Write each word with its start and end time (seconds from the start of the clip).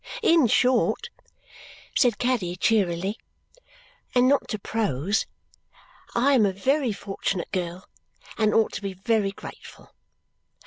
In 0.23 0.47
short," 0.47 1.11
said 1.95 2.17
Caddy 2.17 2.55
cheerily, 2.55 3.19
"and 4.15 4.27
not 4.27 4.47
to 4.47 4.57
prose, 4.57 5.27
I 6.15 6.33
am 6.33 6.43
a 6.43 6.51
very 6.53 6.91
fortunate 6.91 7.51
girl 7.51 7.87
and 8.35 8.51
ought 8.51 8.73
to 8.73 8.81
be 8.81 8.95
very 8.95 9.31
grateful. 9.31 9.93